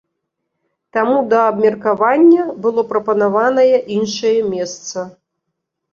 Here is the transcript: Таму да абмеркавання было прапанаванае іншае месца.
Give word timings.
Таму 0.97 1.17
да 1.33 1.41
абмеркавання 1.49 2.47
было 2.65 2.81
прапанаванае 2.95 3.69
іншае 3.97 4.37
месца. 4.53 5.09